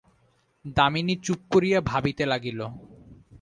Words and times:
দামিনী 0.77 1.15
চুপ 1.23 1.39
করিয়া 1.51 1.79
ভাবিতে 1.81 2.23
লাগিল। 2.25 2.59